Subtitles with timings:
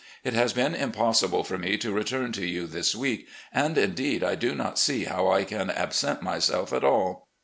[0.23, 4.33] It has been impossible for me to return to you this week, and, indeed, I
[4.33, 7.27] do not see how I can absent myself at all.